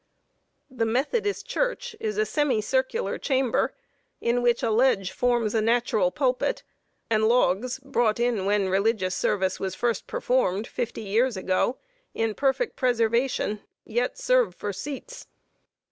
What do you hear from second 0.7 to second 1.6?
]The Methodist